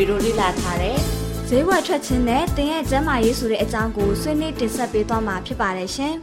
[0.00, 0.98] ကျမချယ်ရီတို့လေ့လာထားတဲ့
[1.48, 6.14] ဈေးဝယ်ထွက်ခြင်းနဲ့တင်ရဲ့ကျမ်းမာရေးဆိုတဲ့အကြောင်းကိုဆွေးနွေးတင်ဆက်ပေးသွားမှာဖြစ်ပါတယ်ရှင်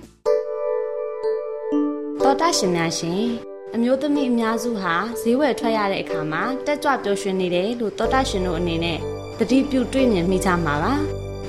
[2.24, 3.24] တော်တာရှင်များရှင်
[3.76, 8.98] အမျိုးသမီးအများစုဟာဈေးဝယ်ထွက်ရတဲ့အခါမှာတက်ကြွပျော်ရွှင်နေတယ်လို့တော်တာရှင်တို့အနေနဲ့
[9.40, 10.94] တတိပြုတွေ့မြင်မိကြမှာပါ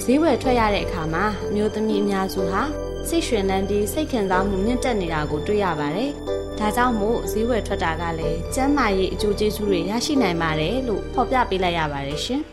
[0.04, 2.62] ဈေးဝယ်ထွက်ရတဲ့အခါမှာအမျိုးသမီးအများစုဟာ
[3.08, 6.12] စိတ်ရွှင်လန်းပြီးစိတ်ခံစားမှုမြင့်တက်နေတာကိုတွေ့ရပါတယ်။
[6.60, 12.40] ဒါကြောင့်မို့ဈေးဝယ်ထွက်တာကလည်းကျန်းမာရေးအကျိုးကျေးဇူးတွေရရှိနိုင်ပါတယ်လို့ဖော်ပြပေးလိုက်ရပါတယ်ရှင်။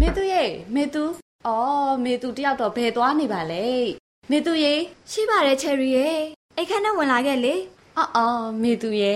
[0.00, 0.44] မေသူရေ
[0.74, 1.04] မေသူ
[1.46, 3.64] အော်မေသူတယောက်တော့ဘယ်သွားနေပါလဲ။
[4.30, 4.74] မေသူရေ
[5.10, 6.08] ရှိပါတယ်ချယ်ရီရေ
[6.56, 7.54] အိတ်ခမ်းနဲ့ဝင်လာခဲ့လေ။
[7.98, 9.14] အော်အော်မေသူရေ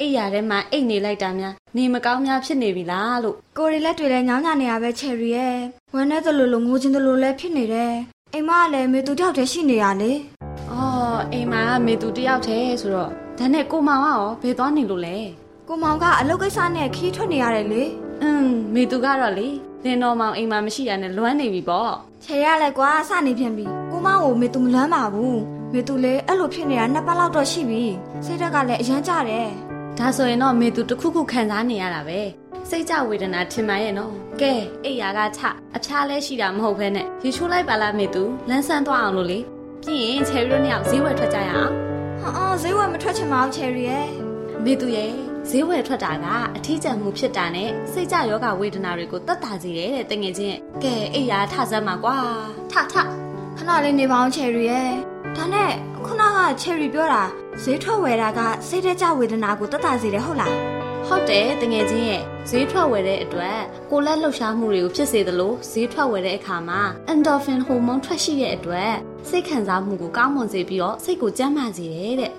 [0.00, 5.56] အိတ်ရထဲမှာအိတ်နေလိုက်တာများနေမကောင်းများဖြစ်နေပြီလားလို့ကိုရီလက်တွေလည်းညောင်းညနေရပဲချယ်ရီရဲ့
[5.94, 7.94] ဝမ်းနဲ့သလိုလိုငိုချင်းသလိုလည်းဖြစ်နေတယ်
[8.34, 10.12] အိမ်မကလည်းမေသူတယောက်တည်းရှိနေရလေ။
[11.20, 15.16] အော်အိမ်မကမေသူတယောက်တည်းဆိုတော့ဒါနဲ့ကိုမောင်ကရောဘယ်သွားနေလို့လဲ။
[15.68, 17.82] ကိုမောင်ကအလုပ်ကိစ္စနဲ့ခီးထွက်နေရတယ်လေ။
[18.22, 19.48] อืมမေသူကတော့လေ
[19.84, 21.92] လင်းတော်မောင်အိမ်မှာမရှိရနဲ့လွမ်းနေပြီပေါ့။
[22.24, 25.36] ခြေရလဲကွာစနေပြန်ပြီ။ကိုမောင်ကိုမေသူမလွမ်းပါဘူး။
[25.72, 27.84] မေသူလေအဲ့လိုဖြစ်နေတာနှစ်ပတ်လောက်တော့ရှိပြီ။
[28.24, 29.48] စိတ်ဓာတ်ကလည်းအရန်ကြတယ်။
[29.98, 32.20] ဒါဆိုရင်တော့မေသူတခုခုခံစားနေရတာပဲ။
[32.68, 34.52] စိတ်ကြဝေဒနာထင်ပါရဲ့နော်ကဲ
[34.84, 35.40] အိယာကချ
[35.76, 39.38] အဖျားလဲရှိတာမဟုတ်ဘဲနဲ့ရေချိုးလိုက်ပါလားမေသူလန်းဆန်းသွားအောင်လို့လေ
[39.82, 41.72] ပြီးရင်ချယ်ရီတို့နှစ်ယောက်ဈေးဝယ်ထွက်ကြရအောင်
[42.20, 44.08] ဟာအော်ဈေးဝယ်မထွက်ချင်ပါဘူးချယ်ရီရဲ့
[44.64, 45.10] မေသူရဲ့
[45.50, 46.26] ဈေးဝယ်ထွက်တာက
[46.56, 52.16] အထီးကျန်မှုဖြစ်တာနဲ့စိတ်ကြယောဂဝေဒနာတွေကိုတတ်တာစေတယ်တဲ့တငယ်ချင်းကဲအိယာထစမ်းပါကွာ
[52.70, 52.94] ထထ
[53.56, 54.90] ခဏလေးနေပါအောင်ချယ်ရီရဲ့
[55.36, 55.72] ဒါနဲ့
[56.06, 57.22] ခုနကချယ်ရီပြောတာ
[57.62, 60.79] ဈေးထွက်ဝယ်တာကစိတ်ကြဝေဒနာကိုတတ်တာစေတယ်ဟုတ်လား
[61.12, 63.58] ဟုတ်တယ်တငယ်ချင်းရဲ့ဈေးထွက်ဝယ်တဲ့အတွက်
[63.90, 66.80] ကိုလက်လှုပ်ရှားမှုတွေကိုဖြစ်စေသလိုဈေးထွက်ဝယ်တဲ့အခါမှာ
[67.12, 68.92] endorphin ဟိုမုန်းထွက်ရှိတဲ့အတွက်
[69.28, 72.32] စိတ်ခံစားမှုကိုကောင်းမွန်စေပြီးတော့စိတ်ကိုကျန်းမာစေတယ်တဲ့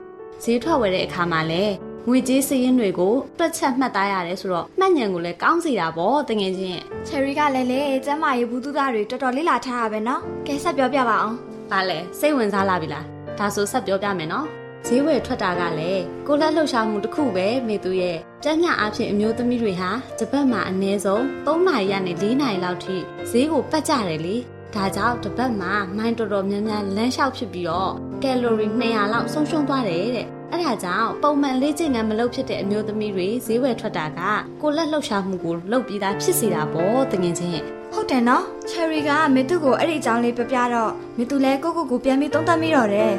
[0.44, 1.74] ဈေးထွက်ဝယ်တဲ့အခါမှာလည်း
[2.08, 11.36] ငွေကြေးစည်ရင်းတွေကိုတွက်ချက်မှတ်သားရတယ်ဆိုတော့မှတ်ဉဏ်ကိုလည်းကောင်းစေတာပေါ့တငယ်ချင်းရဲ့ချယ်ရီကလည်းလေကျမ်းမာရေးဘူးသူသားတွေတော်တော်လေးလာထားရပဲနော်ကဲဆက်ပြောပြပါအောင်
[11.72, 13.06] ဗာလဲစိတ်ဝင်စားလာပြီလား
[13.38, 14.61] ဒါဆိုဆက်ပြောပြမယ်နော်
[14.94, 22.96] ဈေးဝယ်ထွက်တာကလည်းကိုလက်လှုပ်ရှားမှုတစ်ခုပဲမေသူရဲ့ကျန်းမာအဖြစ်အမျိုးသမီးတွေဟာတစ်ပတ်မှာအနည်းဆုံး3နာရီကနေ4နာရီလောက်ထိ
[23.32, 24.36] ဈေးကိုပတ်ကြတယ်လေ
[24.76, 27.94] ဒါကြောင့်တစ်ပတ်မှာမိုင်တော်တော်များများလမ်းလျှောက်ဖြစ်ပြီးတော့
[28.24, 34.20] ကယ်လိုရီ200လောက်ဆုံးရှုံးသွားတယ်တဲ့အဲ့ဒါကြောင့်ပုံမှန်လေ့ကျင့်ခန်းမလုပ်ဖြစ်တဲ့အမျိုးသမီးတွေဈေးဝယ်ထွက်တာက
[34.62, 37.62] ကိုလက်လှုပ်ရှားမှုကိုလုပ်ပြီးသားဖြစ်စေတာပေါ့တကယ်ချင်း
[37.94, 43.14] ဟုတ်တယ်နော်ချယ်ရီကမေသူကိုအဲ့ဒီအကြောင်းလေးပြပြတော့မေသူလည်းကိုကိုကိုပြန်ပြီးသုံးသပ်မိတော့တယ်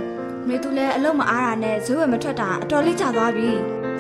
[0.49, 3.51] မေသူလည်းအလုံးမအားတာနဲ့ဈေးဝယ်မထွက်တာအတော်လေးကြာသွားပြီ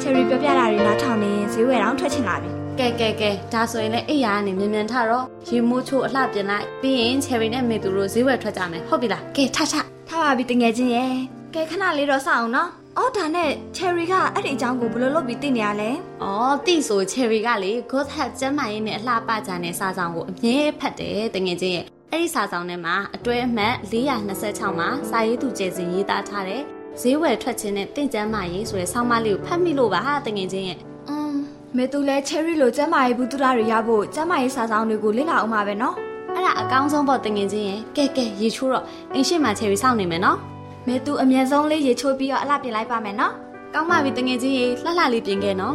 [0.00, 9.86] ချယ်ရီပြပြတာတွေနားထောင်နေဈေးဝယ်တော့ထွက်ချင်လာပြီကဲကဲကဲဒါဆိုရင်လည်းအိယာကနေမြန်မြန်ထတော့ရေမိုးချိုးအလှပြင်လိုက်ပြီးရင်ချယ်ရီနဲ့မေသူတို့ဈေးဝယ်ထွက်ကြမယ်ဟုတ်ပြီလားကဲထထထား
[10.22, 11.14] ပါပြီတငယ်ချင်းရဲ့
[11.54, 15.90] ကဲခဏလေးတော့စအောင်နော်အော်ဒါနဲ့ Cherry ကအဲ့ဒီအကြောင်းကိုဘယ်လိုလုပ်ပြီးသိနေရလဲ။
[16.22, 26.62] အော်သိဆို Cherry ကလေ God Head ကျမ်းမာရေးနဲ့အလှပကြတဲ့စာဆောင်ကိုအမြဲဖတ်တယ်တကယ်ချင်းရဲ့ အဲ့ဒီစာဆောင်ထဲမှာအတွဲအမှတ်426မှာစာရေးသူကျယ်စင်ရေးသားထားတဲ့
[27.00, 30.78] ဈေးဝယ်ထွက်ခြင်းနဲ့တင့်ကျမ်းမာရေးဆိုတဲ့ဆောင်းပါးလေးကိုဖတ်မိလို့ပါတကယ်ချင်းရဲ့။
[31.08, 31.34] อืม
[31.76, 35.94] မေသူလဲ Cherry လိုကျမ်းမာရေးဘူးတူတာတွေရဖို့ကျမ်းမာရေးစာဆောင်တွေကိုလေ့လာအောင်ပါပဲနော်။
[36.34, 40.38] အဲ့ဒါအကောင်းဆုံးပေါ့တကယ်ချင်းရဲ့။ကဲကဲရေချိုးတော့အင်းရှိမှ Cherry စောင့်နေမယ်နော်။
[40.86, 43.32] မေသူအမြဲဆုံးလေးရေချိုးပြီးတော့အလှပြင်လိုက်ပါမယ်နော်
[43.74, 45.74] ကောင်းပါပြီတငယ်ချင်းရေလှလှလေးပြင်ခဲ့နော်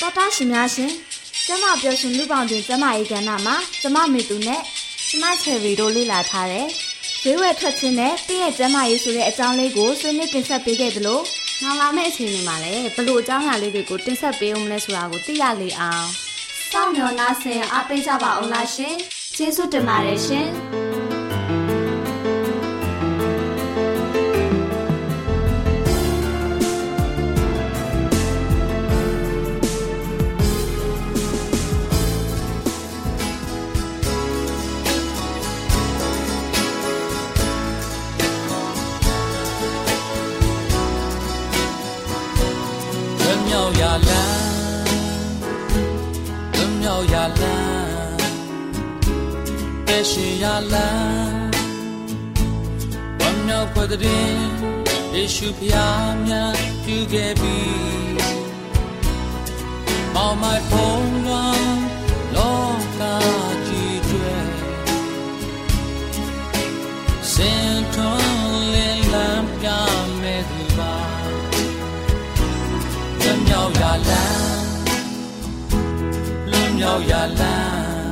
[0.00, 0.92] တော်တာရှင်များရှင်
[1.50, 4.60] ကျမပြောရှင်လူပေါင်းတွင်ကျမရေးကဏ္ဍမှာကျမမေသူနဲ့
[5.08, 6.66] ကျမချယ်ရီတို့လေ့လာထားတဲ့
[7.22, 11.20] ဈေးဝယ်ထွက်ခြင်းနဲ့တင့်ရဲ့ကျမရေးဆိုတဲ့အကြောင်းလေးကိုဆွေးနွေးတင်ဆက်ပေးခဲ့သလို
[11.62, 16.06] နောက်လာမယ့်အချိန်တွေမှာလည်းဘလို့အကြောင်းအရာလေးတွေကိုတင်ဆက်ပေးအောင်လဲဆိုတာကိုသိရလေအောင်
[16.70, 18.94] စောင့်မျှော်နှားဆင်အားပေးကြပါအောင်လားရှင်
[19.36, 20.97] ကျေးဇူးတင်ပါတယ်ရှင်
[76.80, 78.08] မြောက်ရလန်း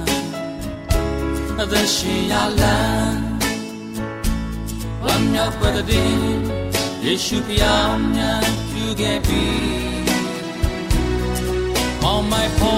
[1.73, 3.21] သက်ရှင်ရလန်း
[5.03, 6.15] ဝမ်းမြောက်ပတ်တဲ့
[7.05, 9.45] ယေရှုဖျားများပြုခဲ့ပြီ
[12.11, 12.76] On my home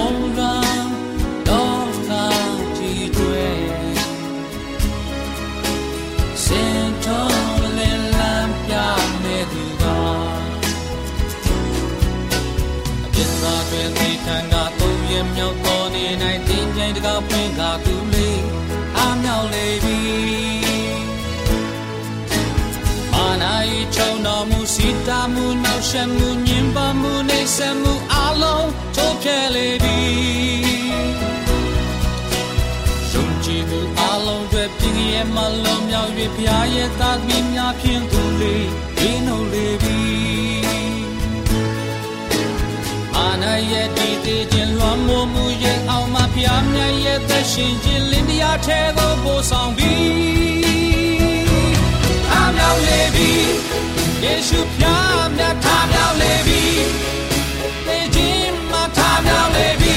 [17.58, 18.42] င့်ကားသူလေး
[19.22, 20.00] မြောက်လေပြီ
[23.12, 29.98] မာနာဤချုံတော်မူစီတာမှုနောက်ရှက်မှုညင်ပါမှုနေဆက်မှုအလုံးထုတ်ပြလေပြီ
[33.12, 38.87] ယုံကြည်သူအလုံးတွေပြင်းရဲ့မလုံးမြောက်၍ဘုရားရဲ့သာသမီများဖြင့်သူလေး
[47.58, 50.00] ရဲ့သက်ရှင်ခြင်းလင်းတရားထဲသို့ပို့ဆောင်ပြီး
[52.32, 53.30] အားမြောက်လေပြီ
[54.22, 56.62] ယေရှုဖျားမြတ်ထားမြောက်လေပြီ
[57.86, 59.96] သေခြင်းမှာထားမြောက်လေပြီ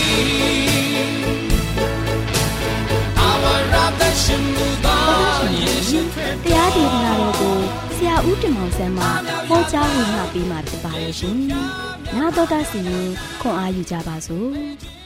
[3.19, 5.04] အဝရသက်ရှင်မူသော
[5.59, 6.00] ယေရှု
[6.44, 7.57] တရားဒေသနာတော်ကို
[7.95, 9.04] ဆရာဦးတင်မောင်ဆန်းမှ
[9.47, 11.38] ဟောကြားဝင်လာပြီးမှဖြစ်ပါရဲ့ရှင်။
[12.18, 13.09] နာတော်တာစီရင်
[13.42, 14.52] ခွန်အားယူကြပါစို့။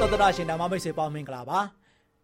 [0.00, 1.60] တော်တရရှင်ဓမ္မမိတ်ဆွေပေါင်းမင်္ဂလာပါ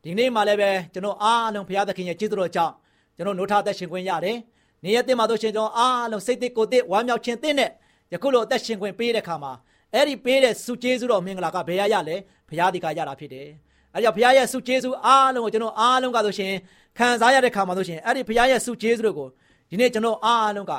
[0.02, 2.74] ဒီနေ့မှလည်းပဲကျွန်တော်အားလုံးဘုရားသခင်ရဲ့ကျေးဇူးတော်ကြောင့်
[3.16, 4.36] ကျွန်တော်နှုတ်ထသက်ရှင်ခွင့်ရတယ်
[4.84, 7.70] နေ့ရက်တင်မှာတို့ရှင်ကျွန်တော်အားလုံးစိတ်သစ်ကိုယ်သစ်ဝမ်းမြောက်ခြင်းသစ်နဲ့
[8.12, 9.52] ယခုလိုအသက်ရှင်ခွင့်ပေးတဲ့ခါမှာ
[9.94, 12.16] အဲ့ဒီပေးတဲ့ဆုကျေးဇူးတော်မင်္ဂလာကဘယ်ရရလဲ
[12.48, 13.48] ဘုရားဒီကရတာဖြစ်တယ်
[13.94, 16.52] အဲကြောင့်ဘုရားရဲ့ဆုကျေးဇူးအားလုံးကိုကျွန်တော်အားလုံးကဆိုရှင်
[16.98, 19.28] ခံစားရတဲ့ခါမှာဆိုရှင်အဲ့ဒီဘုရားရဲ့ဆုကျေးဇူးတွေကို
[19.70, 20.72] ဒီနေ့ကျွန်တော်အားလုံးက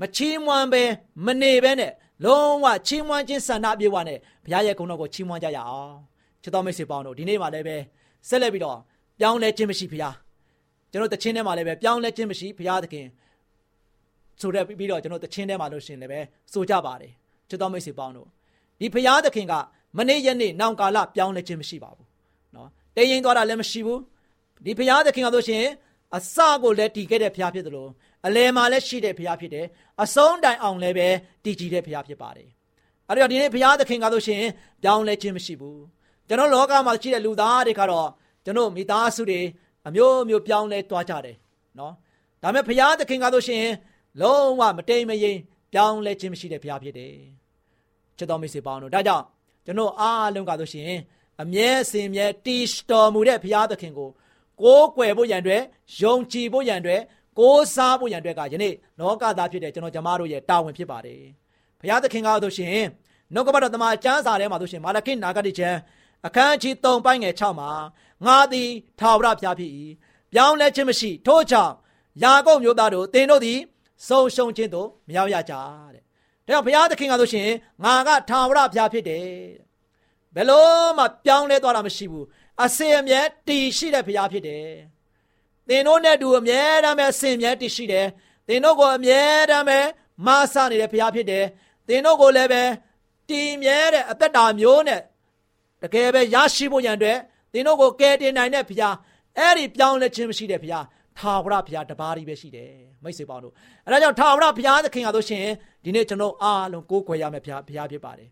[0.00, 0.82] မချီးမွမ်းပဲ
[1.24, 1.92] မနေပဲနဲ့
[2.24, 5.96] လုံးဝချီးမွမ်းခြင်းဆန္ဒပြေဝနဲ့ဘုရားရဲ့ဂုဏ်တော်ကိုချီးမွမ်းကြရအောင်
[6.42, 7.76] ချစ်တော်မိတ်ဆွေပေါင်းတို့ဒီနေ့မှလည်းပဲ
[8.28, 8.78] ဆက်လက်ပြီးတော့
[9.18, 10.14] ပြောင်းလဲခြင်းမရှိဖရား
[10.90, 13.06] ကျွန်တော်တခြင်းထဲမှာလည်းပဲပြောင်းလဲခြင်းမရှိဖရားသခင်
[14.40, 16.20] ဆိုတဲ့ပြီးတော့ကျွန်တော်တခြင်းထဲမှာလို့ရှင်လည်းပဲ
[16.52, 17.12] ဆိုကြပါတယ်
[17.48, 18.28] ချစ်တော်မိတ်ဆွေပေါင်းတို့
[18.80, 19.54] ဒီဖရားသခင်က
[19.98, 22.06] မနေ့ရက်နေ့နောင်ကာလပြောင်းလဲခြင်းမရှိပါဘူး
[22.54, 24.00] နော်တည်ရင်သွားတာလည်းမရှိဘူး
[24.64, 25.64] ဒီဖရားသခင်ကဆိုရှင်
[26.16, 27.90] အစကိုလည်းတည်ခဲ့တဲ့ဖရားဖြစ်တယ်လို့
[28.26, 29.66] အလယ်မှာလည်းရှိတဲ့ဖရားဖြစ်တယ်
[30.02, 31.08] အဆုံးတိုင်အောင်လည်းပဲ
[31.44, 32.48] တည်ကြည်တဲ့ဖရားဖြစ်ပါတယ်
[33.08, 34.42] အဲ့တော့ဒီနေ့ဖရားသခင်ကဆိုရှင်
[34.82, 35.78] ပြောင်းလဲခြင်းမရှိဘူး
[36.28, 38.08] ကျွန်တော်လောကမှာရှိတဲ့လူသားတွေကတော့
[38.44, 39.40] ကျွန်တော်မိသားစုတွေ
[39.86, 41.36] အမျိုးမျိုးပြောင်းလဲသွားကြတယ်
[41.78, 41.92] နော်
[42.42, 43.64] ဒါပေမဲ့ဘုရားသခင်ကတော့ရှင်
[44.20, 45.38] လုံးဝမတိမ်မယိမ်
[45.72, 47.12] ပြောင်းလဲခြင်းမရှိတဲ့ဘုရားဖြစ်တယ်
[48.18, 49.24] ချစ်တော်မိတ်ဆွေပေါင်းတို့ဒါကြောင့်
[49.66, 50.90] ကျွန်တော်အားလုံးကတော့ရှင်
[51.42, 54.10] အမြဲစင်မြဲတီစတော်မူတဲ့ဘုရားသခင်ကို
[54.62, 55.62] ကိုးကွယ်ဖို့ရန်အတွက်
[56.02, 57.00] ယုံကြည်ဖို့ရန်အတွက်
[57.38, 61.20] ကိုးစားဖို့ရန်အတွက်ကယနေ့လောကသားဖြစ်တဲ့ကျွန်တော်ကျမတို့ရဲ့တာဝန်ဖြစ်ပါတယ်
[61.80, 62.84] ဘုရားသခင်ကားဆိုရှင်
[63.34, 65.68] နှုတ်ကပတ်တော်တမန်ကျမ်းစာထဲမှာဆိုရှင်မာလခိနာဂတိချံ
[66.26, 67.70] အခန်းကြီး3ပိုင်းငယ်6မှာ
[68.26, 69.72] ငါသည်ထာဝရဘုရားဖြစ်၏
[70.32, 71.72] ပြောင်းလဲခြင်းမရှိ ထို့ကြောင့်
[72.22, 73.58] ယာကုပ်မျိုးသားတို့သင်တို့သည်
[74.06, 75.54] ဆုံးရှုံးခြင်းသို့မရောက်ရကြ
[76.46, 77.50] တဲ့ဒါကြောင့်ဘုရားသခင်ကဆိုရှင်
[77.84, 79.28] ငါကထာဝရဘုရားဖြစ်တယ်
[80.34, 82.26] ဘယ်လို့မှပြောင်းလဲသွားတာမရှိဘူး
[82.64, 84.68] အစင်အမြဲတည်ရှိတဲ့ဘုရားဖြစ်တယ်
[85.68, 88.06] သင်တို့နဲ့တူအမြဲတမ်းပဲအစင်အမြဲတည်ရှိတယ်
[88.48, 89.20] သင်တို့ကိုအမြဲ
[89.50, 89.78] တမ်းပဲ
[90.26, 91.44] မဆနေတဲ့ဘုရားဖြစ်တယ်
[91.88, 92.62] သင်တို့ကိုလည်းပဲ
[93.28, 95.00] တည်မြဲတဲ့အသက်တာမျိုးနဲ့
[95.83, 97.17] တကယ်ပဲရရှိဖို့ရန်အတွက်
[97.53, 98.95] သင်တို့ကိုကယ်တင်နိုင်တဲ့ဘုရား
[99.37, 100.85] အဲ့ဒီပြောင်းလဲခြင်းမရှိတဲ့ဘုရား
[101.19, 102.69] ထာဝရဘုရားတပါးကြီးပဲရှိတယ်
[103.03, 103.53] မိတ်ဆွေပေါင်းတို့
[103.85, 105.45] အဲဒါကြောင့်ထာဝရဘုရားသခင်ကဆိုရှင်
[105.83, 108.29] ဒီနေ့ကျွန်တော်အားလုံးကိုးကွယ်ရမယ့်ဘုရားဘုရားဖြစ်ပါတယ်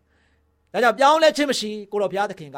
[0.74, 2.58] ဒါကြောင့်ပြောင်းလဲခြင်းမရှိကိုတော်ဘုရားသခင်က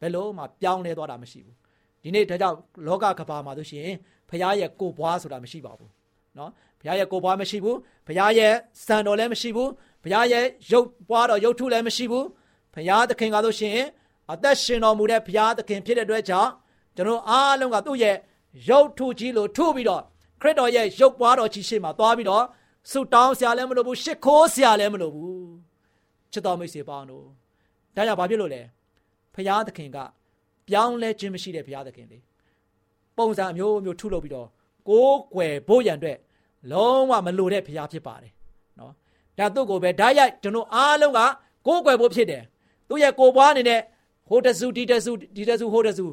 [0.00, 1.56] ဘယ်လို့မှပြောင်းလဲသွားတာမရှိဘူး
[2.02, 2.56] ဒီနေ့ဒါကြောင့်
[2.86, 3.88] လောကကဘာမှာဆိုရှင်
[4.30, 5.90] ဘုရားရဲ့ကိုပွားဆိုတာမရှိပါဘူး
[6.36, 8.52] เนาะဘုရားရဲ့ကိုပွားမရှိဘူးဘုရားရဲ့
[8.86, 9.70] စံတော်လည်းမရှိဘူး
[10.04, 12.26] ဘုရားရဲ့ရုပ်ပွားတော်ရုပ်ထုလည်းမရှိဘူး
[12.74, 13.78] ဘုရားသခင်ကဆိုရှင်
[14.31, 16.51] အသက်ရှင်တော်မူတဲ့ဘုရားသခင်ဖြစ်တဲ့အတွက်ကြောင့်
[16.95, 18.15] ကျွန်တော်အားလုံးကသူ့ရဲ့
[18.69, 20.01] ရုပ်ထုကြီးလို့ထုပြီးတော့
[20.41, 22.43] ခရစ်တော်ရဲ့ရုပ်ပွားတော်ကြီးရှေ့မှာသွားပြီးတော့
[22.91, 25.49] ဆုတောင်းဆရာလည်းမလိုဘူးရှစ်ခိုးဆရာလည်းမလိုဘူး
[26.31, 27.25] ချစ်တော်မိတ်ဆွေပေါင်းတို့
[27.95, 28.61] ဒါကြောင့်ဘာဖြစ်လို့လဲ
[29.33, 29.97] ဘုရားသခင်က
[30.67, 32.19] ပြောင်းလဲခြင်းမရှိတဲ့ဘုရားသခင်လေ
[33.17, 34.47] ပုံစံအမျိုးမျိုးထုလုပ်ပြီးတော့
[34.89, 36.17] ကိုးကွယ်ဖို့ရန်အတွက်
[36.71, 38.33] လုံးဝမလိုတဲ့ဘုရားဖြစ်ပါတယ်
[38.79, 38.93] နော်
[39.37, 41.19] ဒါသူ့ကိုပဲဓာတ်ရိုက်ကျွန်တော်အားလုံးက
[41.67, 42.43] ကိုးကွယ်ဖို့ဖြစ်တယ်
[42.89, 43.81] သူ့ရဲ့ကိုယ်ပွားနေတဲ့
[44.29, 46.05] ဟိုတစုဒီတစုဒီတစုဟိုတစု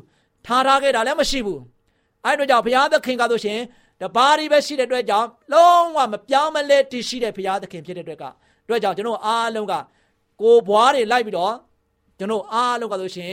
[0.46, 1.61] ထားထားခဲ့တာလည်းမရှိဘူး
[2.25, 3.61] အဲ့တို့ကြောင့်ဘုရားသခင်ကဆိုရှင်
[4.00, 8.25] တပါးရီပဲရှိတဲ့အတွက်ကြောင့်လုံးဝမပြောင်းမလဲတည်ရှိတဲ့ဘုရားသခင်ဖြစ်တဲ့အတွက်က
[8.64, 9.75] အတွက်ကြောင့်ကျွန်တော်အားလုံးက
[10.40, 11.54] ကိုယ်ဘွားတွေလိုက်ပြီးတော့
[12.18, 13.32] ကျွန်တော်အားလုံးကဆိုရှင်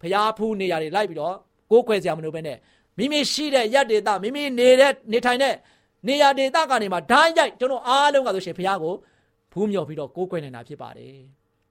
[0.00, 1.34] ဘုရားဖူးနေရာတွေလိုက်ပြီးတော့
[1.70, 2.58] ကိုးကွယ်စရာမလိုပဲနဲ့
[2.98, 5.54] မိမိရှိတဲ့ရက်ဒေတာမိမိနေတဲ့နေထိုင်တဲ့
[6.06, 8.94] နေရာဒေတာကနေမှဓာတ်ရိုက်ကျွန်တော်အားလုံးကဆိုရှင်ဘုရားကို
[9.52, 11.16] ဖူးမြော်ပြီးတော့ကိုးကွယ်နေတာဖြစ်ပါတယ်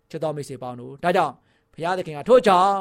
[0.10, 1.34] ချစ်တော်မိတ်ဆွေပေါင်းတို့ဒါကြောင့်
[1.74, 2.80] ဘုရားသခင်ကထို့ကြောင့်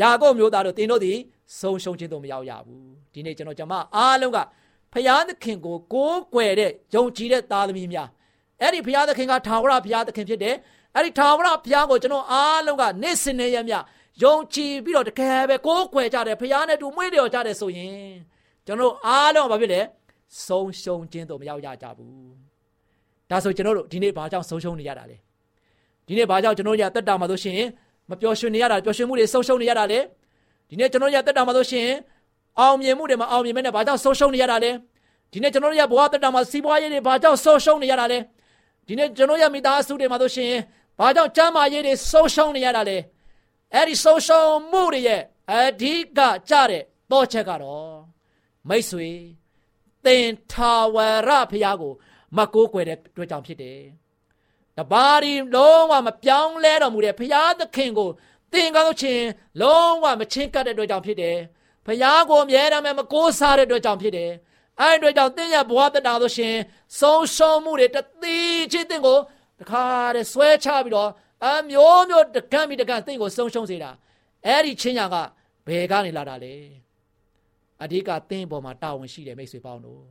[0.00, 1.18] ယာကုပ်မျိုးသားတို့တင်တို့သည်
[1.58, 4.38] ဆုံးရှုံးခြင်းတို့မရောက်ရဘူးဒီနေ့ကျွန်တော်ကျွန်မအားလုံးက
[4.92, 8.08] ဖရာသခင်ကိုကိုးကွယ်တဲ့ယုံကြည်တဲ့သားသမီးများ
[8.60, 10.54] အဲ့ဒီဖရာသခင်ကထာဝရဖရာသခင်ဖြစ်တယ်
[10.94, 13.74] အဲ့ဒီထာဝရဖရာကိုကျွန်တော်အားလုံးကနေ့စဉ်နဲ့ရမြ
[14.22, 18.14] ယုံကြည်ပြီးတော့တကယ်ပဲကိုးကွယ်ကြတယ်ဖရာနဲ့တူမွေးလျော်ကြတယ်ဆိုရင်
[18.66, 19.80] ကျွန်တော်အားလုံးကဘာဖြစ်လဲ
[20.46, 22.34] ဆုံးရှုံးခြင်းတို့မရောက်ရကြဘူး
[23.30, 25.16] ဒါဆိုကျွန်တော်တို့ဒီနေ့ဘာကြောင့်ဆုံးရှုံးနေရတာလဲ
[26.06, 27.60] ဒီနေ့ဘာကြောင့်ကျွန်တော်ရတက်တာမှာဆိုရှင်
[28.10, 30.00] မပျော်ရွှင်နေရတာပျော်ရွှင်မှုတွေဆုံးရှုံးနေရတာလဲ
[30.68, 31.88] ဒီနေ့ကျွန်တော်ရတက်တာမှာဆိုရှင်
[32.60, 34.70] အောင်မြင်မှုတွေမှာအောင်မြင်မဲ့နဲ့ဘာကြောင့်ဆုံးရှုံးနေရတာလဲ
[35.32, 38.18] ဒီနေ့ကျွန်တော်ရဘဝတက်တာမှာစီးပွားရေးတွေဘာကြောင့်ဆုံးရှုံးနေရတာလဲ
[38.86, 40.52] ဒီနေ့ကျွန်တော်ရမိသားစုတွေမှာဆိုရှင်
[40.98, 42.96] ဘာကြောင့်ကျမ်းမာရေးတွေဆုံးရှုံးနေရတာလဲ
[43.74, 45.20] အဲ့ဒီဆုံးရှုံးမှုတွေရဲ့
[45.52, 47.94] အဓိကကြတဲ့တော့ချက်ကတော့
[48.68, 49.10] မိတ်ဆွေ
[50.04, 50.96] သင်ထာဝ
[51.28, 51.92] ရဘုရားကို
[52.36, 53.78] မကိုးကွယ်တဲ့အတွက်ကြောင့်ဖြစ်တယ်
[54.78, 58.10] တပါးဒီလုံးဝမပြောင်းလဲတော်မူတဲ့ဘုရားသခင်ကို
[58.52, 59.24] သင်ကောင်းခြင်း
[59.60, 61.36] လုံးဝမချင်းကပ်တဲ့အတွက်ကြောင့်ဖြစ်တယ်။
[61.86, 64.30] ဘုရားကိုအမြဲတမ်းမကိုးစားတဲ့အတွက်ကြောင့်ဖြစ်တယ်။
[64.80, 66.54] အဲ့ဒီအတွက်ကြောင့်သင်ရဲ့ဘဝတတာဆိုရှင်
[66.98, 68.38] ဆုံးရှုံးမှုတွေတသိ
[68.72, 69.18] ချင်းသင်ကို
[69.60, 71.10] တခါတည်းဆွဲချပြီးတော့
[71.44, 73.90] အမျိုးမျိုးတကန့်ပြီးတကန့်သင်ကိုဆုံးရှုံးစေတာ။
[74.46, 75.16] အဲ့ဒီချင်းညာက
[75.66, 76.54] ဘယ်ကနေလာတာလဲ။
[77.82, 80.02] အဓိကသင်ပေါ်မှာတာဝန်ရှိတယ်မိတ်ဆွေပေါင်းတို့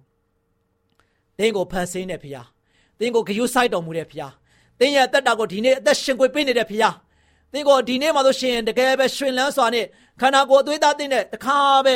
[1.37, 2.47] ။သင်ကိုဖန်ဆင်းတဲ့ဘုရား။
[2.99, 4.33] သင်ကိုဂရုစိုက်တော်မူတဲ့ဘုရား။
[4.79, 6.95] သင်ရဲ့အသက်တာကိုဒီနေ့အသက်ရှင်ခွေပေးနေတဲ့ဘုရား။
[7.53, 9.85] သင်ကိုဒီနေ့မှာဆိုရှင်တကယ်ပဲရှင်လန်းစွာနဲ့
[10.21, 11.95] ခန္ဓာကိုယ်အသွေးသားတဲ့တခါပဲ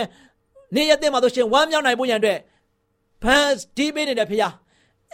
[0.75, 2.39] နေ့ရက်တဲ့မှာဆိုရှင်ဝမ်းမြောက်နိုင်ဖို့ရန်အတွက်
[3.23, 4.53] ဖန်ဒီပေးနေတဲ့ဖခင်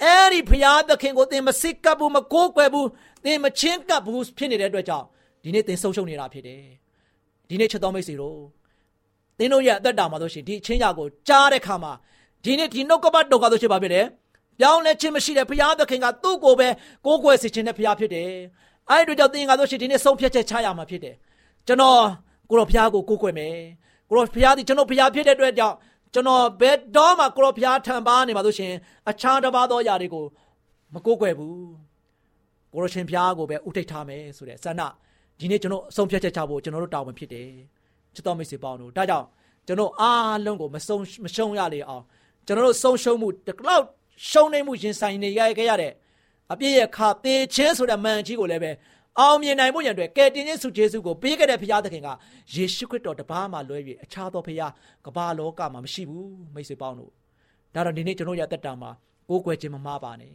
[0.01, 2.88] အဲ့ဒီဖခင်သခင်ကိုသင်မစစ်ကပ်ဘူးမကိုးကွယ်ဘူး
[3.25, 5.05] သင်မချင်းကပ်ဘူးဖြစ်နေတဲ့အတွက်ကြောင့်
[5.43, 6.63] ဒီနေ့သင်ဆုံးရှုံးနေတာဖြစ်တယ်
[7.50, 8.39] ဒီနေ့ချက်တော်မိတ်ဆွေတို့
[9.38, 11.91] သင်တို့ရဲ့အသက်တာမှာဆိုရှင်ဒီအချင်းရာကိုကြားတဲ့ခါမှာ
[12.43, 14.05] ဒီနေ့ဒီနှုတ်ကပတ်တော်ကဆိုရှင်ပါဖြစ်တယ်
[14.60, 16.67] ပြောင်းလဲခြင်းမရှိတဲ့ဘုရားသခင်ကသူ့ကိုပဲ
[17.05, 18.29] ကိုးကွယ်စေခြင်းတဲ့ဘုရားဖြစ်တယ်
[18.89, 21.15] အဲ့ဒီတော့သင်ငါတို့ရှိဒီနေ့ဆုံးဖြတ်ချက်ချရမှာဖြစ်တယ်
[21.67, 22.00] ကျွန်တော်
[22.50, 23.55] ကိုရောဖျားကိုကိုးကွယ်မယ်
[24.10, 25.75] ကိုရောဖျားဒီကျွန်တော်ဖျားဖြစ်တဲ့အတွက်ကြောင့်
[26.13, 28.74] ကျွန်တော်ဘယ်တော့မှကိုရောဖျားထံပါနေမှာဆိုရှင်
[29.10, 30.25] အခြားတစ်ပါးသောຢာတွေကို
[30.93, 31.57] မကိုးကွယ်ဘူး
[32.74, 34.81] ကိုရောရှင်ဖျားကိုပဲဥထိတ်ထားမယ်ဆိုတဲ့ဆန္ဒ
[35.39, 37.50] ဒီနေ့ကျွန်တော်အဆုံးဖြတ်ချက်ချဖို့ကျွန်တော်တို့တာဝန်ဖြစ်တယ်
[38.13, 39.27] ချစ်တော်မိတ်ဆွေပေါင်းတို့ဒါကြောင့်
[39.67, 42.03] ကျွန်တော်အားလုံးကိုမဆုံးမရှုံးရလေအောင်
[42.48, 43.86] ကျွန်တော်တို့ဆုံးရှုံးမှုတလောက်
[44.29, 45.93] ရှုံးနေမှုရင်ဆိုင်နေရခဲ့ရတဲ့
[46.51, 48.72] အပြည့်ရဲ့ခါတေချင်းဆိုတဲ့မန်ကြီးကိုလည်းပဲ
[49.20, 52.10] အောင်မြင်နိုင်ဖို့ရန်အတွက်ကယ်တင်ခြင်းဆုကျေးဇူးကိုပေးခဲ့တဲ့ဘုရားသခင်က
[52.53, 54.72] ယေရှုခရစ်တော်တပါးမှလွဲ၍အခြားသောဘုရား
[55.05, 57.12] ကမ္ဘာလောကမှာမရှိဘူးမိတ်ဆွေပေါင်းတို့
[57.74, 58.91] ဒါတော့ဒီနေ့ကျွန်တော်ရတက်တာမှာ
[59.29, 60.32] ကိုးကွယ်ခြင်းမမှားပါနဲ့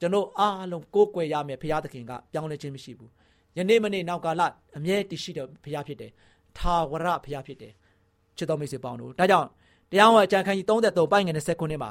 [0.00, 3.10] ကျွန်တော်အားလုံးကိုးကွယ်ရမယ်ဘုရားသခင်ကပြောင်းလဲခြင်းမရှိဘူး
[3.56, 4.42] ယနေ့မနေ့နောက်ကာလ
[4.76, 6.10] အမြဲတည်ရှိတဲ့ဘုရားဖြစ်တယ်
[6.58, 7.72] ထာဝရဘုရားဖြစ်တယ်
[8.36, 9.48] ချစ်တော်မိတ်ဆွေပေါင်းတို့ဒါကြောင့်
[9.90, 11.90] တရားဝင်အကြံခန်းကြီး33ပိုင်းငယ်29မှာ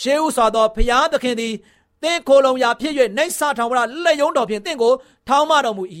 [0.00, 1.54] ရှေးဥစွာသောဘုရားသခင်သည်
[2.02, 4.92] သင်ခိုလုံရာဖြစ်၍နေဆာထောင်ဝရလက်ယုံတော်ဖြင့်သင်ကို
[5.28, 5.84] ထောင်းမတော်မူ၏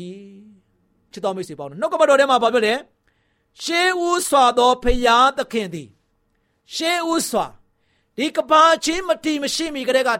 [1.12, 2.74] ချစ်တော်မိတ်ဆွေပေါင်းတို့နှုတ်ကပတ်တော်ထဲမှာဘာပြောလဲ
[3.62, 5.88] ရှေးဥစွာသောဘုရားသခင်သည်
[6.74, 7.46] ရှေးဥစွာ
[8.16, 10.10] ဒီကဘာချင်းမတီမရှိမီကတည်းက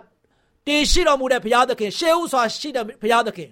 [0.67, 3.51] တည်ရှိတော်မူတဲ့ဘုရားသခင်ရှေးဥစွာရှိတဲ့ဘုရားသခင်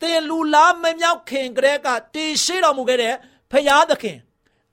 [0.00, 3.14] သင်လူလားမမြောက်ခင်ကတည်းကတည်ရှိတော်မူခဲ့တဲ့
[3.52, 4.16] ဘုရားသခင်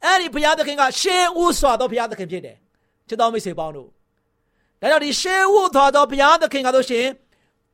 [0.04, 2.58] အဲ့ဒီဘုရားသခင်ကရှေးဥစွာသောဘုရားသခင်ဖြစ်တယ်
[3.08, 3.90] ချစ်တော်မိတ်ဆွေပေါင်းတို့
[4.86, 7.06] ဒါကြောင့်ဒီရှေးဥစွာသောဘုရားသခင်ကဆိုရှင်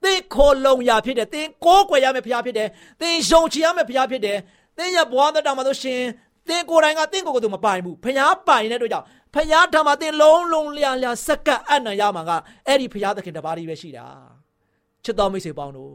[0.04, 2.68] သင်ခိုလုံရာဖြစ်တယ်သင်ကိုးကွယ်ရမယ့်ဘုရားဖြစ်တယ်
[3.02, 4.38] သင်ယုံကြည်ရမယ့်ဘုရားဖြစ်တယ်
[4.78, 6.02] သင်ရဲ့ဘဝတော်မှာဆိုရှင်
[6.48, 12.32] သင်ကိုယ်တိုင်ကသင်ကိုယ်ကိုယ်သူမပိုင်ဘူးဘုရားပိုင်တဲ့အတွက်ကြောင့်ဘုရားထံမှာသင်လုံးလုံးလျာလျာစက္ကပ်အနံ့ရမှာက
[12.68, 14.06] အဲ့ဒီဘုရားသခင်တပါးကြီးပဲရှိတာ
[15.04, 15.94] ချစ်တော်မိတ်ဆွေပေါင်းတို့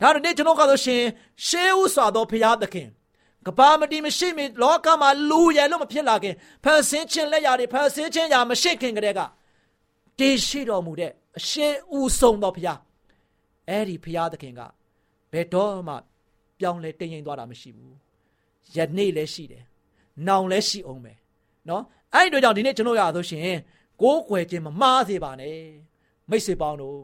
[0.00, 1.02] ဒါတော့ဒီကျွန်တော်ကဆိုရှင်
[1.46, 2.88] ရှေးဥစွာသောဘုရားသခင်
[3.46, 6.34] ကဘာမတီမရှိမီလောကမှာလူရယ်လို့မဖြစ်လာခင်
[6.64, 9.20] ဖန်ဆင်းခြင်းလက်ရာတွေဖန်ဆင်းခြင်းရာမရှိခင်ကတည်းက
[10.19, 12.79] တည်ရှိတော်မူတဲ့အရှင်ဦးဆုံးသောဘုရား
[13.69, 14.61] အဲ့ဒီဘုရားသခင်က
[15.31, 15.95] ဘယ်တော့မှ
[16.59, 17.95] ပြောင်းလဲတည်ငြိမ်သွားတာမရှိဘူး
[18.75, 19.63] ယနေ့လည်းရှိတယ်
[20.27, 21.13] နောင်လည်းရှိအောင်ပဲ
[21.67, 21.81] เนาะ
[22.13, 23.57] အဲ့ဒီတို့ကြောင့်ဒီနေ့ကျွန်တော်ရဆိုရှင်
[24.01, 25.57] ကိုးကွယ်ခြင်းမမှားစေပါနဲ့
[26.29, 26.99] မိတ်ဆွေပေါင်းတို့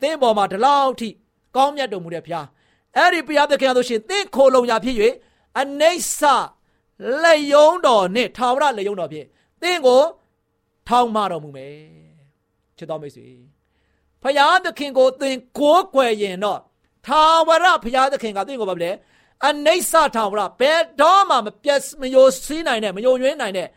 [0.00, 1.08] သင်ပေါ်မှာဒီလောက်ထိ
[1.56, 2.46] ကောင်းမြတ်တော်မူတဲ့ဘုရား
[2.96, 4.96] အဲ့ဒီဘုရားသခင်ဆိုရှင်သင်ခိုလုံရာဖြစ်၍
[5.60, 6.20] အနိစ္စ
[7.22, 9.26] လက်ယုံတော်နဲ့ထာဝရလက်ယုံတော်ဖြင့်
[9.62, 10.02] သင်ကို
[10.91, 11.75] ထောင်းမတော်မူမယ်
[12.77, 13.27] ချစ်တော်မိတ်ဆွေ
[14.21, 16.59] ဘုရားသခင်ကိုသင်ကိုးကွယ်ရင်တော့
[17.07, 18.91] ထာဝရဘုရားသခင်ကသင်ကိုဘာလဲ
[19.47, 23.67] အနိစ္စထာဝရဘယ်တော့မှမပြတ်မယိုစီးနိုင်တဲ့မယိုယွင်းနိုင်တဲ့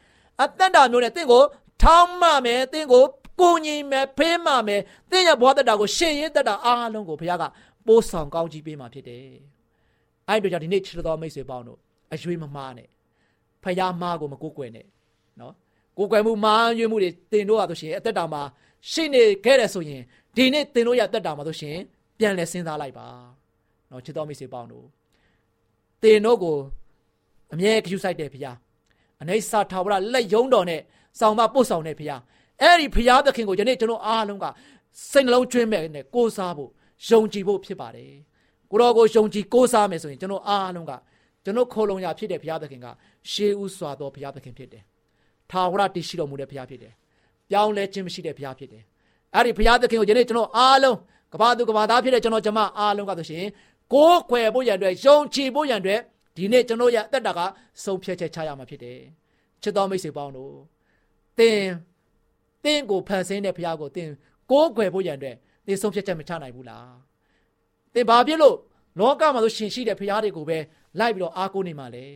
[0.43, 1.43] အသက်တာမျိုးနဲ့သင်ကို
[1.83, 3.05] ထောင်းမမယ်သင်ကို
[3.41, 4.81] ကိုညီမယ်ဖေးမမယ်
[5.11, 7.45] သင်ရဲ့ဘဝတတာကိုရှင်ရင်တတာအားလုံးကိုဘုရားက
[7.87, 9.27] ပိုးဆောင်ကောင်းကြီးပေးမှာဖြစ်တယ်။
[10.29, 11.79] အဲ့တို့ကြောင့်ဒီနေ့ချစ်တော်မိတ်ဆွေပေါင်းတို့
[12.13, 12.89] အရွေးမမားနဲ့
[13.63, 14.87] ဖယားမားကိုမကိုးကွယ်နဲ့
[15.41, 15.55] နော်
[15.99, 18.43] ကိုးကွယ်မှုမားရွေးမှုတွေတင်တို့ရဆိုရှင်အသက်တာမှာ
[18.91, 20.03] ရှိနေခဲ့တယ်ဆိုရင်
[20.37, 21.77] ဒီနေ့တင်တို့ရအသက်တာမှာဆိုရှင်
[22.19, 23.07] ပြန်လဲစဉ်းစားလိုက်ပါ
[23.91, 24.87] နော်ချစ်တော်မိတ်ဆွေပေါင်းတို့
[26.03, 26.57] တင်တို့ကို
[27.53, 28.57] အမြဲကြည့်ဆိုင်တယ်ဖယား
[29.23, 30.81] အနေစာထာဝရလက်ယုံတော်နဲ့
[31.19, 32.21] ဆောင်မပို့ဆောင်တဲ့ဖယား
[32.63, 34.47] အဲ့ဒီဖယားသခင်ကိုယနေ့ကျွန်တော်အားလုံးက
[35.11, 36.71] စိတ်နှလုံးကျွင်းမဲ့နဲ့ကိုးစားဖို့
[37.09, 38.13] ယုံကြည်ဖို့ဖြစ်ပါတယ်
[38.71, 40.93] ကိုတော်ကိုယုံကြည်ကိုးစားမယ်ဆိုရင်ကျွန်တော်အားလုံးက
[41.45, 42.87] ကျွန်တော်ခိုလုံရဖြစ်တဲ့ဘုရားသခင်က
[43.31, 44.83] ရှေးဥစွာသောဘုရားသခင်ဖြစ်တယ်
[45.55, 46.93] ထာဝရတည်ရှိတော်မူတဲ့ဘုရားဖြစ်တယ်
[47.51, 48.83] ပြောင်းလဲခြင်းမရှိတဲ့ဘုရားဖြစ်တယ်
[49.35, 50.97] အဲ့ဒီဘုရားသခင်ကိုယနေ့ကျွန်တော်အားလုံး
[51.33, 53.45] ကဘာသူကဘာသားဖြစ်တဲ့ကျွန်တော်ကျမအားလုံးကဆိုရှင်
[53.93, 56.01] ကိုးကွယ်ဖို့ရန်အတွက်ယုံကြည်ဖို့ရန်အတွက်
[56.37, 57.41] ဒီနေ့ကျွန်တော်ရဲ့အသက်တာက
[57.85, 58.99] ဆုံးဖြတ်ချက်ချရမှာဖြစ်တယ်
[59.63, 60.55] ချစ်တော်မိတ်ဆွေပေါင်းတို့
[61.39, 61.61] သင်
[62.65, 64.09] သင်ကိုဖန်ဆင်းတဲ့ဘုရားကိုသင်
[64.51, 65.37] ကိုးကွယ်ဖို့ရန်အတွက်
[65.67, 66.89] သင်ဆုံးဖြတ်ချက်မချနိုင်ဘူးလား
[67.95, 68.57] သင်ဘာဖြစ်လို့
[68.99, 70.59] လောကမှာဆိုရှင်ရှိတဲ့ဘုရားတွေကိုပဲ
[70.99, 72.07] လိုက်ပြီးတော့အားကိုးနေမှလဲ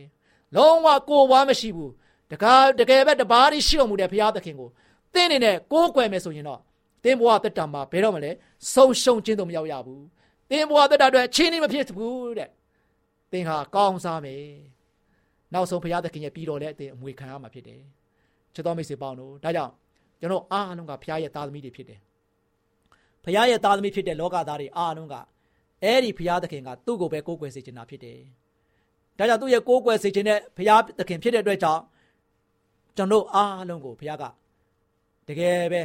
[0.55, 1.91] လုံးဝကိုဝါမရှိဘူး
[2.31, 4.69] တကားတကယ်ပဲတပါးရှိတော်မူတဲ့ဘုရားသခင်ကို
[5.13, 6.59] သင်အနေနဲ့ကိုးကွယ်မယ်ဆိုရင်တော့
[7.03, 8.31] သင်ဘဝတက်တာမှာဘယ်တော့မှလဲ
[8.73, 10.03] ဆုံးရှုံးခြင်းတော့မရောက်ရဘူး
[10.49, 12.49] သင်ဘဝတက်တာအတွက်ချင်းနေမဖြစ်ဘူးတဲ့
[13.31, 14.43] သင်ဟာကောင်းစားမယ်
[15.53, 17.81] နောက်ဆုံးဘုရားသခင်ရဲ့ပြီးတော်လဲအသင်အမွေခံရမှာဖြစ်တယ်
[18.53, 19.73] ချစ်တော်မိတ်ဆွေပေါင်းတို့ဒါကြောင့်
[20.19, 21.99] ကျွန်တော်အားလုံးကဘုရားရဲ့သားသမီးတွေဖြစ်တယ်
[23.23, 25.15] ဖခင်ရဲ့သားသမီးဖြစ်တဲ့လောကသားတွေအားလုံးက
[25.83, 28.19] အဲ့ဒီဖခင်သခင်ကသူ့ကိုပဲကိုးကွယ်စေချင်တာဖြစ်တယ်။
[29.17, 31.81] ဒါကြောင့်သူ့ရဲ့ကိုးကွယ်စေချင်တဲ့ဖခင်သခင်ဖြစ်တဲ့အတွက်ကြောင့်
[32.99, 34.23] ကျွန်တော်အားလုံးကိုဖခင်က
[35.27, 35.81] တကယ်ပဲ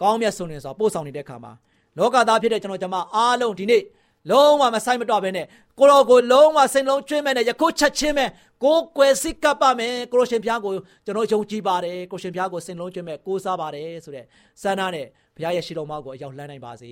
[0.00, 1.52] ကောင်းမြတ်ဆုံးနေဆိုပို့ဆောင်နေတဲ့အခါမှာ
[1.98, 3.82] လောကသားဖြစ်တဲ့ကျွန်တော်ကျမအားလုံးဒီနေ့
[4.30, 5.46] လုံးဝမဆိုင်မတော့ဘဲနဲ့
[5.78, 8.28] ကိုရောကိုလုံးဝစိတ်လုံးကျွေးမဲ့နဲ့ယခုချက်ချင်းမဲ့
[8.64, 10.72] ကိုကွယ်စိတ်ကပ်ပါမယ်ကိုရရှင်ဖျားကို
[11.04, 14.24] ကျွန်တော်ယုံကြည်ပါတယ်ကိုရှင်ဖျားကိုစိတ်လုံးကျွေးမဲ့ကိုးစားပါတယ်ဆိုတဲ့
[14.62, 16.90] စန္ဒနဲ့ဘုရားရဲ့ရှိတော်မကိုအရောက်လှမ်းနိုင်ပါစေ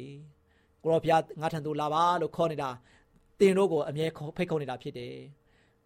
[0.83, 2.70] ကိုရောဘုရားငါထံသို့လာပါလို့ခေါ်နေတာ
[3.40, 5.14] တင်တို့ကိုအမြဲဖိတ်ခေါ်နေတာဖြစ်တယ်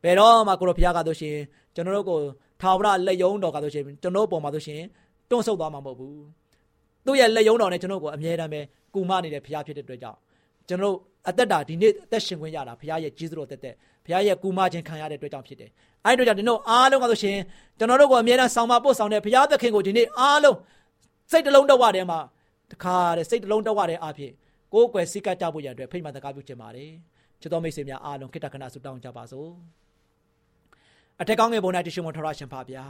[0.05, 1.37] ဘယ်တော့မှကိုရောဘုရားကဆိုရှင်
[1.75, 2.19] ကျွန်တော်တို့ကို
[2.61, 4.81] ထာဝရလက်ယုံတော်ကဆိုရှင်ကျွန်တော်ပုံမှာဆိုရှင်
[5.31, 6.23] တွန့်ဆုတ်သွားမှာမဟုတ်ဘူး
[7.07, 8.61] သူ့ရဲ့လက်ယုံတော်နဲ့ကျွန်တော်ကိုအမြဲတမ်းပဲ
[8.95, 10.19] ကူမနေတဲ့ဘုရားဖြစ်တဲ့အတွက်ကြောင့်
[10.69, 10.95] ကျွန်တော်
[11.29, 15.71] အသက်တာဒီနေ့အသက်ရှင်ခွင့်ရတာဘုရားရဲ့ကြီးစွာတက်တဲ့ဘုရားရဲ့ကူမခြင်းခံရတဲ့အတွက်ကြောင့်ဖြစ်တယ်။
[16.05, 17.37] အဲဒီအတွက်ကြောင့်ဒီနေ့အားလုံးကဆိုရှင်
[17.79, 20.57] ကျွန်တော်တို့ကိုအမြဲတမ်းဆောင်မပို့ဆောင်တဲ့ဘုရားသခင်ကိုဒီနေ့အားလုံး
[21.31, 22.19] စိတ်တလုံးတဝထဲမှာ
[22.71, 24.33] တခါတဲ့စိတ်တလုံးတဝထဲအားဖြင့်
[24.73, 26.91] ကိုယ်ကွယ်စိတ်ကကြဖို့ရတဲ့ဖိမှန်တကားပြုခြင်းပါတယ်။
[27.41, 29.51] ချစ်တော်မိတ်ဆွေများအားလုံးခိတ္တခဏဆုတောင်းကြပါစို့။
[31.21, 32.85] အထက်ကောင်းငယ်ပေါ်၌တရှိမထရရှင်ပါဗျာ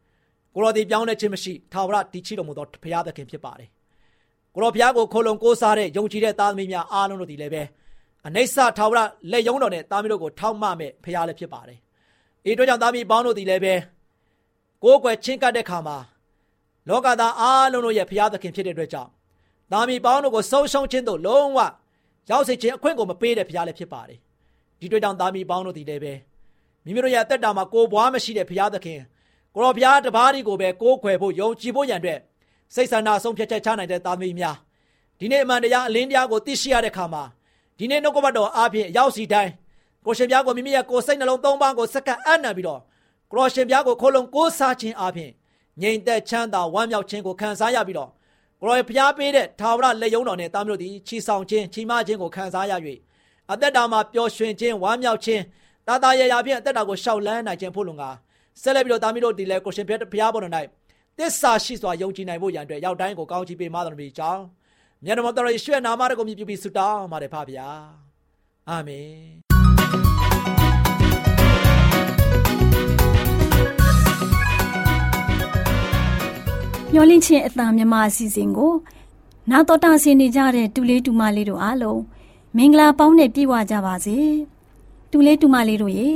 [0.54, 3.68] ။ကိုရောဒီပြောင်းလဲခြင်းမရှိထာဝရတည်ချတော်မူသောဘုရားသခင်ဖြစ်ပါတယ်။
[4.54, 7.62] ကိုရောဘုရားကိုခိုလုံကိုးစားတဲ့ယုံကြည်တဲ့သားသမီးများအားလုံးတို့ဒီလည်းပဲ
[8.26, 9.00] အနိစ္စထာဝရ
[9.32, 11.78] လက်ယုံတော်နဲ့သားမီးတို့ကိုထောက်မမဲ့ဖရားလည်းဖြစ်ပါတယ်။
[12.50, 13.74] ဤတို့ကြောင့်သားမီးပေါင်းတို့ဒီလည်းပဲ
[14.82, 15.96] ကိုယ်ကွယ်ချင်းကပ်တဲ့ခါမှာ
[16.88, 19.10] လောကသားအားလုံးတို့ရဲ့ဖရားသခင်ဖြစ်တဲ့အတွက်ကြောင့်
[19.72, 21.58] သားမီးပေါင်းတို့ကိုဆုံးရှုံးခြင်းတို့လုံးဝ
[22.30, 24.18] ရောက်စေခြင်းအခွင့်ကိုမပေးတဲ့ဖရားလည်းဖြစ်ပါတယ်။
[24.80, 26.14] ဒီတို့ကြောင့်သားမီးပေါင်းတို့ဒီလည်းပဲ
[26.84, 29.00] မိမိတို့ရဲ့အသက်တာမှာကိုယ်ဘွားမရှိတဲ့ဖရားသခင်
[29.54, 32.20] ကိုရောဘုရားတပါးဒီကိုပဲကိုးခွယ်ဖို့ယုံကြည်ဖို့ရန်အတွက်
[32.74, 34.56] စိတ်ဆန္ဒဆုံးဖြတ်ချက်ချနိုင်တဲ့သားသမီးများ
[35.18, 37.22] ဒီနေ့အမှန်တရားအလင်းတရားကိုသိရှိရတဲ့အခါမှာ
[37.78, 39.52] ဒီနေ့နှုတ်ကပတ်တော်အားဖြင့်ရောက်စီတိုင်း
[40.06, 42.80] ကိုရှင်ပြားကိုမိမိရဲ့ကိုယ်စိတ်နှလုံးသုံးပါးကိုစက္ကန့်အံ့နံပြီးတော့
[43.30, 45.32] ကိုရောရှင်ပြားကိုခိုးလုံးကိုးစားခြင်းအားဖြင့်
[45.82, 48.10] ငြိမ်သက်ချမ်းသာဝမ်းမြောက်ခြင်းကိုခံစားရပြီးတော့
[48.60, 52.72] ကိုရောဘုရားပေးတဲ့ထာဝရလက်ယုံတော်နဲ့သားမျိုးတို့သည်ချီဆောင်ခြင်းချီးမခြင်းကိုခံစားရ၍
[53.52, 55.42] အသက်တာမှာပျော်ရွှင်ခြင်းဝမ်းမြောက်ခြင်း
[55.88, 58.04] တာတာရရဖြင့်အသက်တာကိုရှောက်လန်းနိုင်ခြင်းဖို့လုံက
[58.62, 60.52] ဆက်လက်ပြီးတော့သားမီးတို့ဒီလဲကိုရှင်ဘုရားပေါ်တော်၌
[61.18, 64.42] သစ္စာရှိစွာယုံကြည်နိုင်ဖို့ရန်အတွက်ရောက်တိုင်းကိုကောင်းချီးပေးမတော်မူကြောင်း
[65.04, 67.68] မြတ်တော်တော်ယေရှုရဲ့နာမတော်ကိုမြည်ပြီးဆုတောင်းပါတယ်ဖပါဗျာ
[68.68, 69.14] အာမင်
[76.92, 78.72] မျောလင့်ခြင်းအတန်မြမအစီအစဉ်ကို
[79.50, 82.00] နာတော်တာဆင်နေကြတဲ့တူလေးတူမလေးတို့အားလုံး
[82.56, 84.16] မင်္ဂလာပေါင်းနဲ့ပြည့်ဝကြပါစေ
[85.16, 86.10] တူလေးတူမလေးတို့ရေ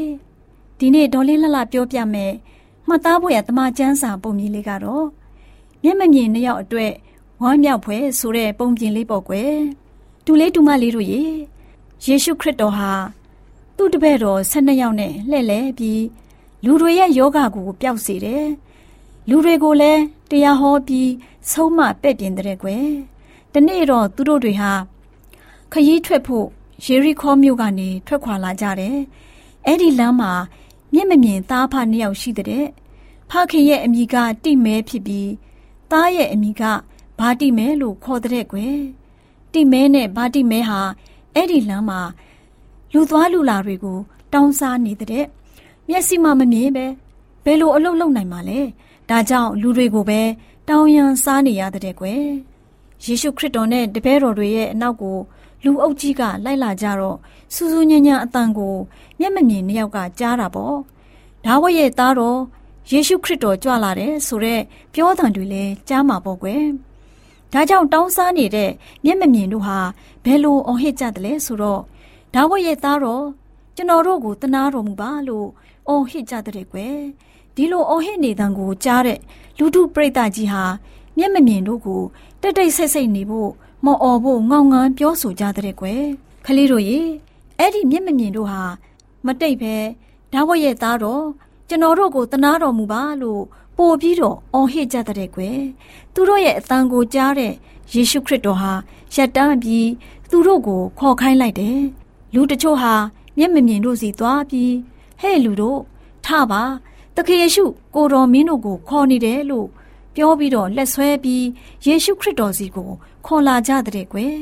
[0.78, 2.32] ဒီနေ့ဒေါ်လေးလှလှပြောပြမယ်
[2.88, 5.06] မှတ်သားဖို့ရတမချန်းစာပုံမြင်လေးကတော့
[5.82, 6.92] မျက်မမြင်နှစ်ယောက်အတွက်
[7.42, 9.52] ဝမ်းမြောက်ဖွယ်ဆိုတဲ့ပုံပြင်လေးပေါ့ကွယ်
[10.24, 11.22] တူလေးတူမလေးတို့ရေ
[12.04, 12.92] ယေရှုခရစ်တော်ဟာ
[13.76, 16.02] သူ့တပည့်တော်၁၂ယောက်နဲ့လှည့်လည်ပြီး
[16.64, 18.46] လူတွေရဲ့ယောဂကိုပျောက်စေတယ်
[19.28, 21.10] လူတွေကိုလည်းတရားဟောပြီး
[21.50, 22.86] ဆုံးမပဲ့ပြင်တဲ့ကွယ်
[23.52, 24.72] တနေ့တော့သူတို့တွေဟာ
[25.72, 26.48] ခရီးထွက်ဖို့
[26.84, 28.96] ယေရီခေါမြို့ကနေထွက်ခွာလာကြတယ်
[29.66, 30.32] အဲ့ဒီလမ်းမှာ
[30.92, 32.66] မျက်မမြင်သားဖနှစ်ယောက်ရှိတဲ့
[33.30, 35.30] ဖခင်ရဲ့အမိကတိမဲဖြစ်ပြီး
[35.90, 36.62] သားရဲ့အမိက
[37.18, 38.76] ဘာတိမဲလို့ခေါ်တဲ့ကွယ်
[39.52, 40.80] တိမဲနဲ့ဘာတိမဲဟာ
[41.34, 42.00] အဲ့ဒီလမ်းမှာ
[42.92, 43.98] လူသွားလူလာတွေကို
[44.32, 45.26] တောင်းစားနေတဲ့
[45.88, 46.86] မျက်စိမှမမြင်ပဲ
[47.44, 48.60] ဘယ်လိုအလုပ်လုပ်နိုင်မှာလဲ
[49.10, 50.20] ဒါကြောင့်လူတွေကိုပဲ
[50.68, 52.22] တောင်းရန်စားနေရတဲ့ကွယ်
[53.04, 55.18] ယေရှုခရစ်တော်နဲ့တပည့်တော်တွေရဲ့အနောက်ကို
[55.64, 57.16] လူအုပ်ကြီးကလိုက်လာကြတော့
[57.54, 58.76] စူးစူးညံ့ညံ့အတန်ကို
[59.18, 60.76] မျက်မမြင်နှစ်ယောက်ကကြားတာပေါ့
[61.44, 62.38] ဒါဝိရဲ့သားတော်
[62.90, 66.64] ယေရှုခရစ်တော်ကြွလာတယ်ဆိုတော့ပြောသံတွေလည်းကြားမှာပေါ့ကွယ်
[67.52, 68.70] ဒါကြောင့်တောင်းစားနေတဲ့
[69.04, 69.78] မျက်မမြင်တို့ဟာ
[70.24, 71.80] ဘယ်လိုအော်ဟစ်ကြတယ်လဲဆိုတော့
[72.34, 73.24] ဒါဝိရဲ့သားတော်
[73.76, 75.48] ကျွန်တော်တို့ကိုတနာတော်မူပါလို့
[75.88, 76.96] အော်ဟစ်ကြတဲ့ကွယ်
[77.54, 79.18] ဒီလိုအော်ဟစ်နေတန်ကိုကြားတဲ့
[79.58, 80.64] လူထုပရိသတ်ကြီးဟာ
[81.18, 82.02] မျက်မမြင်တို့ကို
[82.40, 83.50] တိတ်တိတ်ဆိတ်ဆိတ်နေဖို့
[83.84, 86.02] မော်အော်ဖို့ငေါငန်းပြောဆိုကြတဲ့ကွယ်
[86.44, 86.98] ခလေးတို့ရေ
[87.58, 88.62] အဲ့ဒီမျက်မမြင်တို့ဟာ
[89.26, 89.74] မတိတ်ပဲ
[90.32, 91.24] ဒါဝရဲ့သားတော်
[91.68, 93.42] ကျွန်တော်တို့ကိုတနာတော်မူပါလို့
[93.76, 95.60] ပို့ပြီးတော့အော်ဟစ်ကြတဲ့ကွယ်
[96.14, 97.52] သူတို့ရဲ့အတန်ကိုကြားတဲ့
[97.92, 98.72] ယေရှုခရစ်တော်ဟာ
[99.14, 99.88] ရက်တန်းပြီး
[100.30, 101.80] သူတို့ကိုခေါ်ခိုင်းလိုက်တယ်
[102.34, 102.94] လူတချို့ဟာ
[103.38, 104.72] မျက်မမြင်တို့စီသွားပြီး
[105.20, 105.80] ဟဲ့လူတို့
[106.24, 106.62] ထပါ
[107.16, 107.64] တခင်ယေရှု
[107.94, 109.68] ကိုတော်မင်းတို့ကိုခေါ်နေတယ်လို့
[110.14, 111.44] ပြောပြီးတော့လက်ဆွဲပြီး
[111.86, 112.90] ယေရှုခရစ်တော်စီကို
[113.26, 114.36] ခေါ်လာကြတဲ့ကွယ်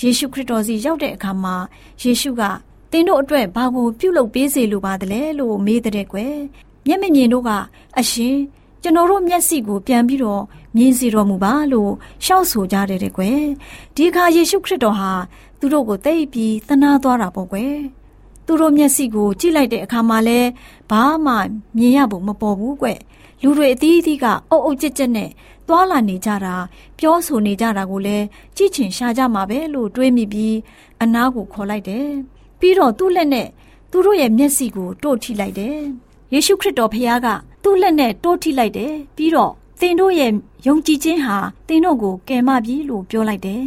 [0.00, 1.54] ယေရှုခရစ်တော်စီရောက်တဲ့အခါမှာ
[2.02, 2.42] ယေရှုက
[2.90, 6.36] သင်တို့အတွက်ဘာကိုပြုလုပ်ပေးစေလိုပါသလဲလို့မေးတဲ့ကွယ်
[6.86, 7.50] မျက်မမြင်တို့က
[7.98, 8.36] အရှင်
[8.82, 10.42] ကျွန်တော်တို့မျက်စိကိုပြန်ပြီးတော့
[10.76, 11.92] မြင်စီတော်မူပါလို့
[12.24, 13.40] ရှောက်ဆိုကြတဲ့ကွယ်
[13.94, 15.12] ဒီအခါယေရှုခရစ်တော်ဟာ
[15.58, 17.74] သူတို့ကိုသိပြီးသနာသွားတာပေါ့ကွယ်
[18.46, 20.40] သူတို့မျက်စိကိုကြည့်လိုက်တဲ့အခါမှာလဲ
[20.90, 21.34] ဘာမှ
[21.76, 22.88] မြင်ရဖို့မပေါ်ဘူးကွ
[23.42, 25.30] လူတွေအသီးအသီးကအုပ်အုပ်ကြက်ကြက်နဲ့
[25.68, 26.54] သွာလာနေကြတာ
[26.98, 30.56] ပြောဆိုနေကြတာကိုလည်းကြည့်ချင်ရှာကြမှာပဲလို့တွေးမိပြီး
[31.02, 32.08] အနားကိုခေါ်လိုက်တယ်
[32.60, 33.48] ပြီးတော့သူ့လက်နဲ့
[33.90, 35.76] သူတို့ရဲ့မျက်စိကိုတို့ထိလိုက်တယ်
[36.32, 37.26] ယေရှုခရစ်တော်ဖခင်က
[37.62, 40.32] သူ့လက်နဲ့တိုးထိလိုက်တယ်ပြီးတော့သင်တို့ရဲ့
[40.66, 41.36] ယုံကြည်ခြင်းဟာ
[41.68, 43.64] သင်တို့ကိုကယ်မပြီလို့ပြောလိုက်တယ်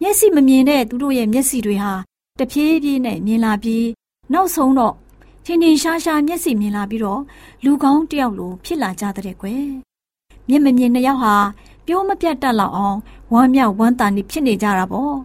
[0.00, 1.92] မျက်စိမမြင်တဲ့သူတို့ရဲ့မျက်စိတွေဟာ
[2.38, 3.86] တဖြည်းဖြည်းနဲ့မြင်လာပြီး
[4.32, 4.94] နောက်ဆုံးတော့
[5.50, 7.22] ထင်ထင်ရှားရှားမျက်စိမြင်လာပြီးတော့
[7.64, 9.64] လူကောင်းတယောက်လိုဖြစ်လာကြတဲ့ကွယ်
[10.48, 11.34] မျက်မမြင်နှစ်ယောက်ဟာ
[11.86, 12.98] ပြောမပြတ်တတ်လောက်အောင်
[13.32, 15.16] ဝမ်းမြောက်ဝမ်းသာနေဖြစ်နေကြတာပေါ့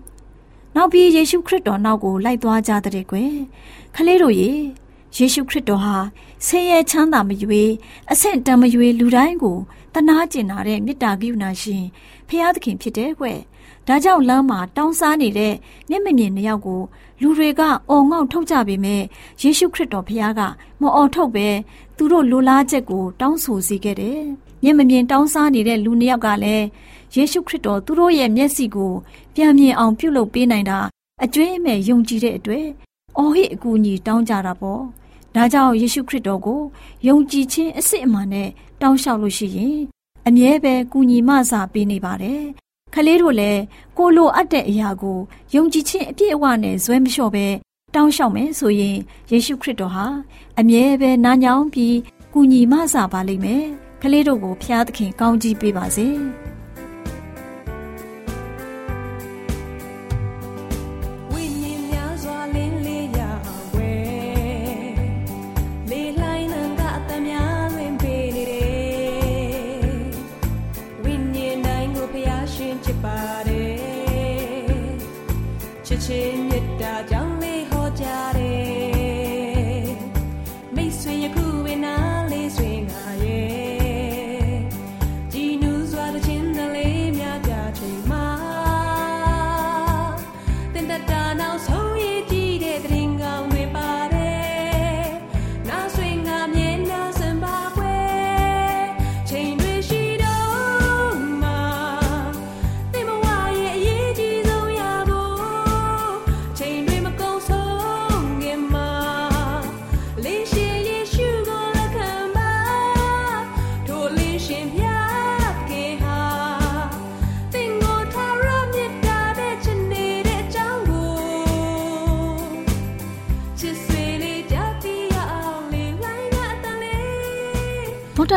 [0.76, 3.34] နောက်ပြီးယေရှုခရစ်တော်နောက်ကိုလိုက်သွားကြတဲ့ကွယ်
[3.96, 4.50] ခလေးတို့ရေ
[5.16, 5.96] ယေရှုခရစ်တော်ဟာ
[6.46, 7.64] ဆင်းရဲချမ်းသာမရွေ
[8.12, 9.58] အဆင့်တန်မရွေလူတိုင်းကို
[9.94, 11.84] တနာကျင်နာတဲ့မေတ္တာကရုဏာရှင်
[12.28, 13.40] ဖရာသခင်ဖြစ်တဲ့ကွယ်
[13.88, 15.54] ဒါကြောင့်လမ်းမှာတောင်းစားနေတဲ့
[15.90, 16.82] မျက်မမြင်နှစ်ယောက်ကို
[17.21, 19.02] လူတွေကအော်ငေါ့ထုတ်ကြပေမဲ့
[19.41, 20.41] ယေရှုခရစ်တော်ဖခင်က
[20.82, 21.47] မအော်ထုတ်ပဲ
[21.97, 24.21] သူတို့လိုလားချက်ကို တောင်းဆိုစေခဲ့တယ်။
[24.63, 26.65] မျက်မမြင်တောင်းစားနေတဲ့လူနှစ်ယောက်ကလည်း
[27.15, 28.93] ယေရှုခရစ်တော်သူတို့ရဲ့မျက်စိကို
[29.36, 30.80] ပြန်မြင်အောင်ပြုလုပ်ပေးနိုင်တာ
[31.23, 32.65] အကျွေးအမဲ့ယုံကြည်တဲ့အတွက်
[33.17, 34.82] အော်ဟစ်အကူအညီတောင်းကြတာပေါ့။
[35.36, 36.62] ဒါကြောင့်ယေရှုခရစ်တော်ကို
[37.08, 38.49] ယုံကြည်ခြင်းအစစ်အမှန်နဲ့
[38.82, 39.78] တောင်းလျှောက်လို့ရှိရင်
[40.28, 42.43] အမြဲပဲကူညီမဆာပေးနေပါတယ်။
[42.94, 43.62] ခလေးတို့လည်း
[43.98, 45.20] ကိုလိုအပ်တဲ့အရာကို
[45.56, 47.46] ယုံကြည်ခြင်းအပြည့်အဝနဲ့ဇွဲမလျှော့ပဲ
[47.96, 48.98] တောင်းလျှောက်မယ်ဆိုရင်
[49.32, 50.06] ယေရှုခရစ်တော်ဟာ
[50.60, 51.98] အမြဲပဲနာညောင်းပြီး
[52.34, 53.66] ကူညီမဆပါလိမ့်မယ်
[54.02, 56.08] ကလေးတို့ကိုဖျားသခင်ကောင်းကြီးပေးပါစေ။။